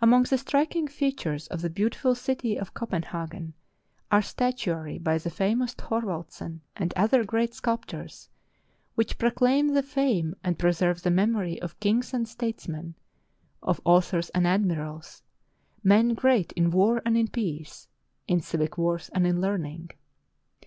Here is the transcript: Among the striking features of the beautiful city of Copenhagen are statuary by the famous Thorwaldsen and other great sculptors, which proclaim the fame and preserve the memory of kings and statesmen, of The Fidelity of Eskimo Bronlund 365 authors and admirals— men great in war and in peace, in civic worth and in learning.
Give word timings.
Among 0.00 0.22
the 0.22 0.38
striking 0.38 0.88
features 0.88 1.46
of 1.48 1.60
the 1.60 1.68
beautiful 1.68 2.14
city 2.14 2.56
of 2.58 2.72
Copenhagen 2.72 3.52
are 4.10 4.22
statuary 4.22 4.96
by 4.98 5.18
the 5.18 5.28
famous 5.28 5.74
Thorwaldsen 5.74 6.62
and 6.76 6.94
other 6.96 7.24
great 7.24 7.52
sculptors, 7.52 8.30
which 8.94 9.18
proclaim 9.18 9.74
the 9.74 9.82
fame 9.82 10.34
and 10.42 10.58
preserve 10.58 11.02
the 11.02 11.10
memory 11.10 11.60
of 11.60 11.78
kings 11.78 12.14
and 12.14 12.26
statesmen, 12.26 12.94
of 13.62 13.76
The 13.76 13.82
Fidelity 13.82 13.82
of 13.84 13.84
Eskimo 13.84 13.84
Bronlund 13.84 13.84
365 13.84 13.86
authors 13.92 14.30
and 14.30 14.46
admirals— 14.46 15.22
men 15.92 16.14
great 16.14 16.52
in 16.52 16.70
war 16.70 17.02
and 17.04 17.18
in 17.18 17.28
peace, 17.28 17.88
in 18.26 18.40
civic 18.40 18.78
worth 18.78 19.10
and 19.12 19.26
in 19.26 19.42
learning. 19.42 19.90